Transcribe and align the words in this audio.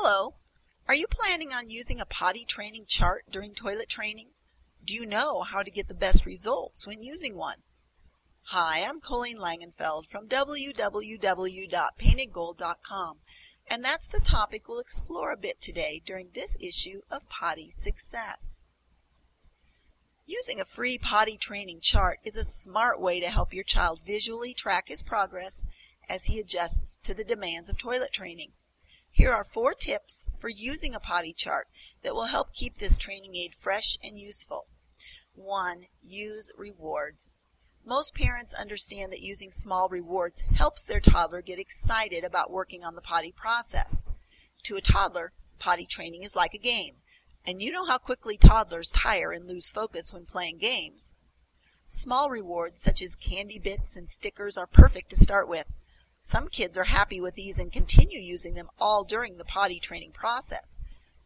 Hello. 0.00 0.34
Are 0.86 0.94
you 0.94 1.08
planning 1.08 1.52
on 1.52 1.70
using 1.70 1.98
a 1.98 2.06
potty 2.06 2.44
training 2.44 2.84
chart 2.86 3.24
during 3.32 3.52
toilet 3.52 3.88
training? 3.88 4.28
Do 4.84 4.94
you 4.94 5.04
know 5.04 5.42
how 5.42 5.64
to 5.64 5.72
get 5.72 5.88
the 5.88 5.92
best 5.92 6.24
results 6.24 6.86
when 6.86 7.02
using 7.02 7.34
one? 7.34 7.64
Hi, 8.50 8.86
I'm 8.88 9.00
Colleen 9.00 9.38
Langenfeld 9.38 10.06
from 10.06 10.28
www.paintedgold.com, 10.28 13.18
and 13.68 13.84
that's 13.84 14.06
the 14.06 14.20
topic 14.20 14.68
we'll 14.68 14.78
explore 14.78 15.32
a 15.32 15.36
bit 15.36 15.60
today 15.60 16.00
during 16.06 16.28
this 16.32 16.56
issue 16.60 17.00
of 17.10 17.28
Potty 17.28 17.68
Success. 17.68 18.62
Using 20.26 20.60
a 20.60 20.64
free 20.64 20.98
potty 20.98 21.36
training 21.36 21.80
chart 21.80 22.20
is 22.22 22.36
a 22.36 22.44
smart 22.44 23.00
way 23.00 23.18
to 23.18 23.30
help 23.30 23.52
your 23.52 23.64
child 23.64 23.98
visually 24.06 24.54
track 24.54 24.86
his 24.86 25.02
progress 25.02 25.66
as 26.08 26.26
he 26.26 26.38
adjusts 26.38 26.98
to 26.98 27.14
the 27.14 27.24
demands 27.24 27.68
of 27.68 27.76
toilet 27.76 28.12
training. 28.12 28.52
Here 29.18 29.32
are 29.32 29.42
four 29.42 29.74
tips 29.74 30.28
for 30.38 30.48
using 30.48 30.94
a 30.94 31.00
potty 31.00 31.32
chart 31.32 31.66
that 32.04 32.14
will 32.14 32.26
help 32.26 32.52
keep 32.54 32.78
this 32.78 32.96
training 32.96 33.34
aid 33.34 33.52
fresh 33.52 33.98
and 34.00 34.16
useful. 34.16 34.68
1. 35.34 35.86
Use 36.00 36.52
rewards. 36.56 37.32
Most 37.84 38.14
parents 38.14 38.54
understand 38.54 39.12
that 39.12 39.20
using 39.20 39.50
small 39.50 39.88
rewards 39.88 40.42
helps 40.54 40.84
their 40.84 41.00
toddler 41.00 41.42
get 41.42 41.58
excited 41.58 42.22
about 42.22 42.52
working 42.52 42.84
on 42.84 42.94
the 42.94 43.02
potty 43.02 43.32
process. 43.32 44.04
To 44.62 44.76
a 44.76 44.80
toddler, 44.80 45.32
potty 45.58 45.84
training 45.84 46.22
is 46.22 46.36
like 46.36 46.54
a 46.54 46.56
game, 46.56 46.98
and 47.44 47.60
you 47.60 47.72
know 47.72 47.86
how 47.86 47.98
quickly 47.98 48.36
toddlers 48.36 48.88
tire 48.88 49.32
and 49.32 49.48
lose 49.48 49.72
focus 49.72 50.12
when 50.12 50.26
playing 50.26 50.58
games. 50.58 51.12
Small 51.88 52.30
rewards 52.30 52.80
such 52.80 53.02
as 53.02 53.16
candy 53.16 53.58
bits 53.58 53.96
and 53.96 54.08
stickers 54.08 54.56
are 54.56 54.68
perfect 54.68 55.10
to 55.10 55.16
start 55.16 55.48
with. 55.48 55.66
Some 56.28 56.48
kids 56.48 56.76
are 56.76 56.84
happy 56.84 57.22
with 57.22 57.36
these 57.36 57.58
and 57.58 57.72
continue 57.72 58.20
using 58.20 58.52
them 58.52 58.68
all 58.78 59.02
during 59.02 59.38
the 59.38 59.46
potty 59.46 59.80
training 59.80 60.12
process. 60.12 60.78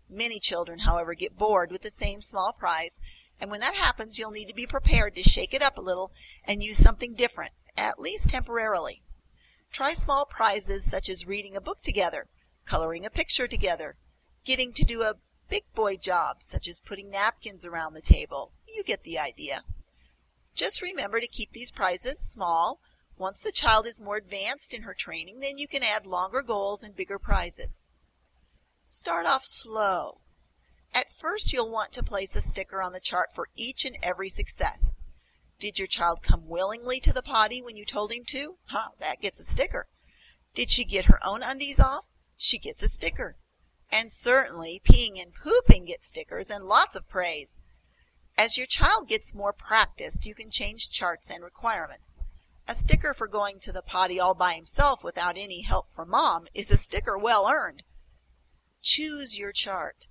Many 0.09 0.38
children, 0.38 0.78
however, 0.78 1.15
get 1.15 1.37
bored 1.37 1.73
with 1.73 1.83
the 1.83 1.91
same 1.91 2.20
small 2.20 2.53
prize, 2.53 3.00
and 3.41 3.50
when 3.50 3.59
that 3.59 3.75
happens, 3.75 4.17
you'll 4.17 4.31
need 4.31 4.47
to 4.47 4.55
be 4.55 4.64
prepared 4.64 5.17
to 5.17 5.22
shake 5.25 5.55
it 5.55 5.61
up 5.61 5.77
a 5.77 5.81
little 5.81 6.12
and 6.44 6.62
use 6.62 6.78
something 6.78 7.14
different, 7.14 7.50
at 7.77 7.98
least 7.98 8.31
temporarily. 8.31 9.03
Try 9.72 9.92
small 9.92 10.25
prizes 10.25 10.89
such 10.89 11.09
as 11.09 11.27
reading 11.27 11.56
a 11.56 11.61
book 11.61 11.81
together, 11.81 12.28
coloring 12.64 13.05
a 13.05 13.11
picture 13.11 13.48
together, 13.48 13.97
getting 14.44 14.72
to 14.72 14.84
do 14.84 15.03
a 15.03 15.16
big 15.48 15.64
boy 15.75 15.97
job 15.97 16.44
such 16.44 16.69
as 16.69 16.78
putting 16.78 17.11
napkins 17.11 17.66
around 17.66 17.94
the 17.94 18.03
table. 18.03 18.53
You 18.69 18.84
get 18.84 19.03
the 19.03 19.19
idea. 19.19 19.64
Just 20.55 20.81
remember 20.81 21.19
to 21.19 21.27
keep 21.27 21.50
these 21.50 21.72
prizes 21.72 22.20
small 22.20 22.78
once 23.16 23.42
the 23.42 23.52
child 23.52 23.86
is 23.86 24.00
more 24.00 24.16
advanced 24.16 24.72
in 24.74 24.82
her 24.82 24.94
training, 24.94 25.41
then 25.41 25.58
you 25.58 25.68
can 25.68 25.82
add 25.82 26.06
longer 26.06 26.42
goals 26.42 26.82
and 26.82 26.96
bigger 26.96 27.19
prizes. 27.19 27.80
Start 28.84 29.27
off 29.27 29.44
slow. 29.44 30.20
At 30.94 31.10
first, 31.10 31.52
you'll 31.52 31.70
want 31.70 31.92
to 31.92 32.02
place 32.02 32.36
a 32.36 32.42
sticker 32.42 32.82
on 32.82 32.92
the 32.92 33.00
chart 33.00 33.30
for 33.34 33.48
each 33.54 33.84
and 33.84 33.96
every 34.02 34.28
success. 34.28 34.94
Did 35.58 35.78
your 35.78 35.88
child 35.88 36.22
come 36.22 36.48
willingly 36.48 37.00
to 37.00 37.12
the 37.12 37.22
potty 37.22 37.62
when 37.62 37.77
you 37.77 37.84
told 37.84 38.12
him 38.12 38.24
to? 38.27 38.58
Huh, 38.64 38.91
that 38.98 39.20
gets 39.20 39.41
a 39.41 39.44
sticker. 39.44 39.86
Did 40.54 40.70
she 40.70 40.84
get 40.84 41.06
her 41.06 41.24
own 41.24 41.42
undies 41.42 41.80
off? 41.80 42.06
She 42.36 42.58
gets 42.58 42.82
a 42.82 42.88
sticker. 42.88 43.36
And 43.91 44.10
certainly, 44.10 44.80
peeing 44.84 45.22
and 45.22 45.32
pooping 45.32 45.84
get 45.84 46.02
stickers 46.02 46.50
and 46.50 46.66
lots 46.66 46.97
of 46.97 47.08
praise. 47.08 47.60
As 48.36 48.58
your 48.58 48.66
child 48.66 49.08
gets 49.08 49.34
more 49.34 49.52
practiced, 49.52 50.26
you 50.26 50.34
can 50.34 50.50
change 50.50 50.91
charts 50.91 51.30
and 51.30 51.44
requirements. 51.44 52.16
A 52.68 52.77
sticker 52.77 53.12
for 53.12 53.27
going 53.27 53.58
to 53.60 53.72
the 53.72 53.82
potty 53.82 54.20
all 54.20 54.34
by 54.34 54.55
himself 54.55 55.02
without 55.02 55.36
any 55.36 55.62
help 55.62 55.92
from 55.92 56.10
mom 56.10 56.46
is 56.55 56.70
a 56.70 56.77
sticker 56.77 57.19
well 57.19 57.48
earned. 57.48 57.82
Choose 58.80 59.36
your 59.36 59.50
chart. 59.50 60.06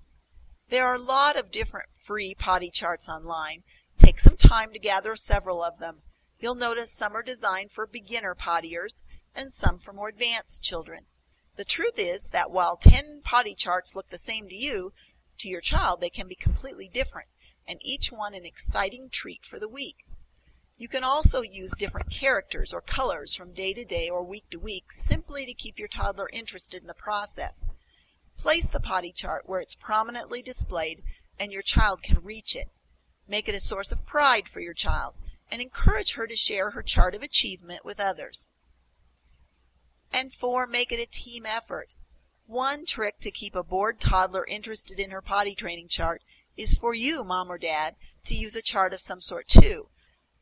There 0.67 0.85
are 0.85 0.95
a 0.95 1.01
lot 1.01 1.37
of 1.37 1.49
different 1.49 1.89
free 1.97 2.35
potty 2.35 2.69
charts 2.69 3.07
online. 3.07 3.63
Take 3.97 4.19
some 4.19 4.35
time 4.35 4.73
to 4.73 4.79
gather 4.79 5.15
several 5.15 5.63
of 5.63 5.79
them. 5.79 6.01
You'll 6.39 6.55
notice 6.55 6.91
some 6.91 7.15
are 7.15 7.23
designed 7.23 7.71
for 7.71 7.87
beginner 7.87 8.35
pottiers 8.35 9.03
and 9.33 9.51
some 9.53 9.79
for 9.79 9.93
more 9.93 10.09
advanced 10.09 10.61
children. 10.61 11.05
The 11.55 11.63
truth 11.63 11.97
is 11.97 12.29
that 12.29 12.51
while 12.51 12.75
10 12.75 13.21
potty 13.23 13.55
charts 13.55 13.95
look 13.95 14.09
the 14.09 14.17
same 14.17 14.49
to 14.49 14.55
you, 14.55 14.93
to 15.39 15.47
your 15.47 15.61
child 15.61 16.01
they 16.01 16.09
can 16.09 16.27
be 16.27 16.35
completely 16.35 16.89
different, 16.89 17.29
and 17.65 17.79
each 17.81 18.11
one 18.11 18.33
an 18.33 18.45
exciting 18.45 19.09
treat 19.09 19.45
for 19.45 19.59
the 19.59 19.69
week. 19.69 20.05
You 20.81 20.87
can 20.87 21.03
also 21.03 21.43
use 21.43 21.75
different 21.77 22.09
characters 22.09 22.73
or 22.73 22.81
colors 22.81 23.35
from 23.35 23.53
day 23.53 23.71
to 23.71 23.85
day 23.85 24.09
or 24.09 24.23
week 24.23 24.49
to 24.49 24.57
week 24.57 24.91
simply 24.91 25.45
to 25.45 25.53
keep 25.53 25.77
your 25.77 25.87
toddler 25.87 26.27
interested 26.33 26.81
in 26.81 26.87
the 26.87 26.95
process. 26.95 27.69
Place 28.35 28.65
the 28.65 28.79
potty 28.79 29.11
chart 29.11 29.47
where 29.47 29.59
it's 29.59 29.75
prominently 29.75 30.41
displayed 30.41 31.03
and 31.39 31.51
your 31.51 31.61
child 31.61 32.01
can 32.01 32.23
reach 32.23 32.55
it. 32.55 32.71
Make 33.27 33.47
it 33.47 33.53
a 33.53 33.59
source 33.59 33.91
of 33.91 34.07
pride 34.07 34.49
for 34.49 34.59
your 34.59 34.73
child 34.73 35.13
and 35.51 35.61
encourage 35.61 36.13
her 36.13 36.25
to 36.25 36.35
share 36.35 36.71
her 36.71 36.81
chart 36.81 37.13
of 37.13 37.21
achievement 37.21 37.85
with 37.85 37.99
others. 37.99 38.47
And 40.11 40.33
four, 40.33 40.65
make 40.65 40.91
it 40.91 40.99
a 40.99 41.05
team 41.05 41.45
effort. 41.45 41.93
One 42.47 42.87
trick 42.87 43.19
to 43.19 43.29
keep 43.29 43.53
a 43.53 43.61
bored 43.61 43.99
toddler 43.99 44.47
interested 44.47 44.99
in 44.99 45.11
her 45.11 45.21
potty 45.21 45.53
training 45.53 45.89
chart 45.89 46.23
is 46.57 46.73
for 46.73 46.95
you, 46.95 47.23
mom 47.23 47.51
or 47.51 47.59
dad, 47.59 47.97
to 48.25 48.33
use 48.33 48.55
a 48.55 48.63
chart 48.63 48.95
of 48.95 49.01
some 49.03 49.21
sort 49.21 49.47
too. 49.47 49.89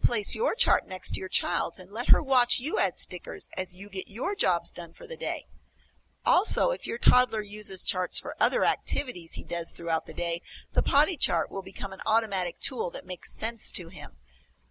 Place 0.03 0.33
your 0.33 0.55
chart 0.55 0.87
next 0.87 1.11
to 1.11 1.19
your 1.19 1.29
child's 1.29 1.79
and 1.79 1.91
let 1.91 2.09
her 2.09 2.21
watch 2.21 2.59
you 2.59 2.79
add 2.79 2.97
stickers 2.97 3.49
as 3.55 3.75
you 3.75 3.89
get 3.89 4.07
your 4.07 4.33
jobs 4.35 4.71
done 4.71 4.93
for 4.93 5.05
the 5.05 5.17
day. 5.17 5.45
Also, 6.25 6.71
if 6.71 6.85
your 6.85 6.97
toddler 6.97 7.41
uses 7.41 7.83
charts 7.83 8.19
for 8.19 8.35
other 8.39 8.65
activities 8.65 9.33
he 9.33 9.43
does 9.43 9.71
throughout 9.71 10.05
the 10.05 10.13
day, 10.13 10.41
the 10.73 10.83
potty 10.83 11.15
chart 11.15 11.49
will 11.49 11.61
become 11.61 11.93
an 11.93 12.01
automatic 12.05 12.59
tool 12.59 12.89
that 12.89 13.05
makes 13.05 13.31
sense 13.31 13.71
to 13.71 13.89
him. 13.89 14.11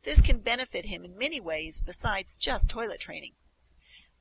This 0.02 0.20
can 0.20 0.40
benefit 0.40 0.84
him 0.84 1.04
in 1.04 1.16
many 1.16 1.40
ways 1.40 1.80
besides 1.80 2.36
just 2.36 2.70
toilet 2.70 3.00
training. 3.00 3.34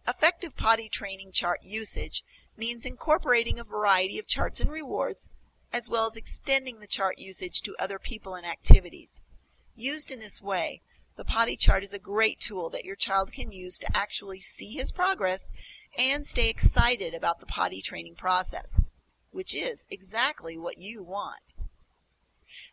Effective 0.08 0.56
potty 0.56 0.88
training 0.90 1.32
chart 1.32 1.64
usage 1.64 2.24
means 2.56 2.86
incorporating 2.86 3.60
a 3.60 3.64
variety 3.64 4.18
of 4.18 4.28
charts 4.28 4.60
and 4.60 4.72
rewards, 4.72 5.30
as 5.74 5.90
well 5.90 6.08
as 6.08 6.16
extending 6.16 6.80
the 6.80 6.88
chart 6.88 7.20
usage 7.20 7.62
to 7.62 7.76
other 7.78 8.00
people 8.00 8.36
and 8.36 8.46
activities. 8.46 9.22
Used 9.76 10.12
in 10.12 10.20
this 10.20 10.42
way, 10.42 10.82
the 11.18 11.26
potty 11.26 11.58
chart 11.58 11.84
is 11.84 11.94
a 11.94 12.00
great 12.00 12.40
tool 12.40 12.70
that 12.70 12.86
your 12.86 12.96
child 12.96 13.32
can 13.32 13.52
use 13.52 13.80
to 13.80 13.98
actually 13.98 14.40
see 14.40 14.70
his 14.70 14.92
progress 14.92 15.52
and 15.98 16.28
stay 16.28 16.48
excited 16.48 17.16
about 17.16 17.40
the 17.40 17.46
potty 17.48 17.82
training 17.82 18.14
process, 18.16 18.80
which 19.32 19.56
is 19.56 19.88
exactly 19.90 20.58
what 20.58 20.78
you 20.78 21.04
want. 21.04 21.56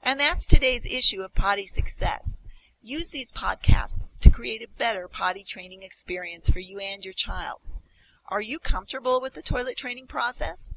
And 0.02 0.20
that's 0.20 0.44
today's 0.44 0.84
issue 0.84 1.22
of 1.22 1.34
Potty 1.34 1.66
Success. 1.66 2.42
Use 2.82 3.08
these 3.08 3.32
podcasts 3.32 4.18
to 4.18 4.28
create 4.28 4.62
a 4.62 4.78
better 4.78 5.08
potty 5.08 5.42
training 5.42 5.82
experience 5.82 6.50
for 6.50 6.58
you 6.58 6.78
and 6.78 7.02
your 7.02 7.14
child. 7.14 7.60
Are 8.28 8.42
you 8.42 8.58
comfortable 8.58 9.22
with 9.22 9.32
the 9.32 9.42
toilet 9.42 9.78
training 9.78 10.06
process? 10.06 10.68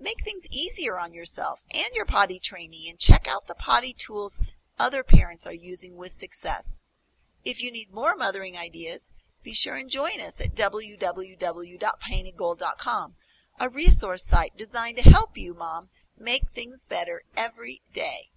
Make 0.00 0.24
things 0.24 0.48
easier 0.50 0.98
on 0.98 1.14
yourself 1.14 1.60
and 1.72 1.86
your 1.94 2.06
potty 2.06 2.40
trainee 2.40 2.88
and 2.90 2.98
check 2.98 3.28
out 3.28 3.46
the 3.46 3.54
potty 3.54 3.94
tools 3.96 4.40
other 4.80 5.04
parents 5.04 5.46
are 5.46 5.54
using 5.54 5.96
with 5.96 6.12
success. 6.12 6.80
If 7.44 7.62
you 7.62 7.70
need 7.70 7.92
more 7.92 8.16
mothering 8.16 8.56
ideas, 8.56 9.10
be 9.42 9.52
sure 9.52 9.76
and 9.76 9.90
join 9.90 10.18
us 10.20 10.40
at 10.40 10.54
www.paintedgold.com, 10.54 13.14
a 13.60 13.68
resource 13.68 14.24
site 14.24 14.56
designed 14.56 14.96
to 14.96 15.02
help 15.02 15.36
you, 15.36 15.52
Mom, 15.52 15.90
make 16.18 16.50
things 16.50 16.86
better 16.86 17.24
every 17.36 17.82
day. 17.92 18.30